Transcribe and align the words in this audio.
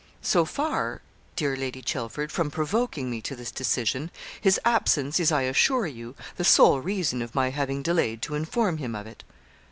'So 0.23 0.45
far, 0.45 1.03
dear 1.35 1.55
Lady 1.55 1.79
Chelford, 1.83 2.31
from 2.31 2.49
provoking 2.49 3.07
me 3.11 3.21
to 3.21 3.35
this 3.35 3.51
decision, 3.51 4.09
his 4.41 4.59
absence 4.65 5.19
is, 5.19 5.31
I 5.31 5.43
assure 5.43 5.85
you, 5.85 6.15
the 6.37 6.43
sole 6.43 6.79
reason 6.81 7.21
of 7.21 7.35
my 7.35 7.51
having 7.51 7.83
delayed 7.83 8.23
to 8.23 8.33
inform 8.33 8.79
him 8.79 8.95
of 8.95 9.05
it.' 9.05 9.23